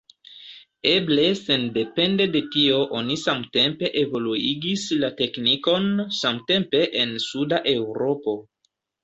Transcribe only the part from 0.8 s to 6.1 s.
Eble sendepende de tio oni samtempe evoluigis la teknikon